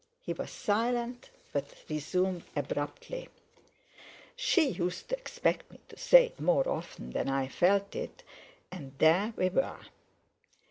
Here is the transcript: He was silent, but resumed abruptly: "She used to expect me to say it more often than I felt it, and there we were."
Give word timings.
He 0.19 0.33
was 0.33 0.49
silent, 0.49 1.29
but 1.53 1.75
resumed 1.87 2.45
abruptly: 2.55 3.29
"She 4.35 4.67
used 4.67 5.09
to 5.09 5.15
expect 5.19 5.71
me 5.71 5.79
to 5.89 5.97
say 5.99 6.25
it 6.25 6.39
more 6.39 6.67
often 6.67 7.11
than 7.11 7.29
I 7.29 7.47
felt 7.47 7.95
it, 7.95 8.23
and 8.71 8.93
there 8.97 9.31
we 9.37 9.49
were." 9.49 9.81